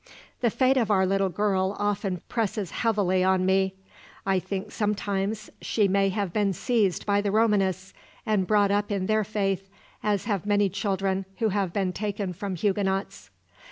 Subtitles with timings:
[0.39, 3.75] The fate of our little girl often presses heavily on me.
[4.25, 7.93] I think sometimes she may have been seized by the Romanists
[8.25, 9.69] and brought up in their faith,
[10.01, 13.29] as have many children who have been taken from Huguenots."